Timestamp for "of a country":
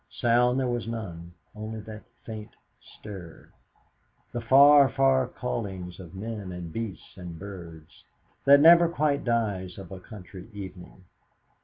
9.77-10.49